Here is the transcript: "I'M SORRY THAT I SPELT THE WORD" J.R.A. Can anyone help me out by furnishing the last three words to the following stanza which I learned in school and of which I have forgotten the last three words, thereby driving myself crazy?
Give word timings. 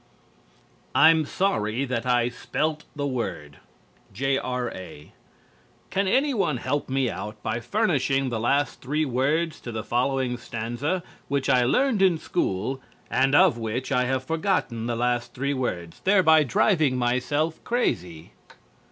"I'M 0.95 1.25
SORRY 1.25 1.85
THAT 1.85 2.07
I 2.07 2.29
SPELT 2.29 2.85
THE 2.95 3.05
WORD" 3.05 3.57
J.R.A. 4.11 5.13
Can 5.91 6.07
anyone 6.07 6.57
help 6.57 6.89
me 6.89 7.07
out 7.07 7.39
by 7.43 7.59
furnishing 7.59 8.29
the 8.29 8.39
last 8.39 8.81
three 8.81 9.05
words 9.05 9.59
to 9.59 9.71
the 9.71 9.83
following 9.83 10.37
stanza 10.37 11.03
which 11.27 11.51
I 11.51 11.65
learned 11.65 12.01
in 12.01 12.17
school 12.17 12.81
and 13.11 13.35
of 13.35 13.59
which 13.59 13.91
I 13.91 14.05
have 14.05 14.23
forgotten 14.23 14.87
the 14.87 14.95
last 14.95 15.35
three 15.35 15.53
words, 15.53 15.99
thereby 15.99 16.45
driving 16.45 16.97
myself 16.97 17.63
crazy? 17.63 18.31